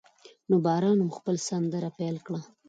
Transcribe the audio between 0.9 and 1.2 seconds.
هم